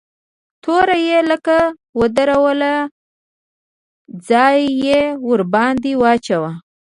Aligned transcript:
توره 0.63 0.97
يې 1.07 1.19
لکه 1.31 1.57
ودروله 1.99 2.73
ځان 4.27 4.55
يې 4.83 5.01
ورباندې 5.27 5.91
واچاوه. 6.01 6.51